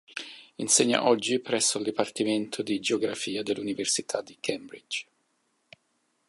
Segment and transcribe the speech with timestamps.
[0.55, 5.05] Insegna oggi presso il Dipartimento di geografia dell'Università di Cambridge.